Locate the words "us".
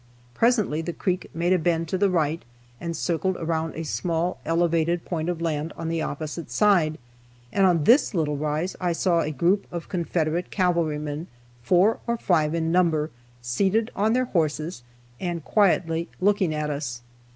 16.71-17.03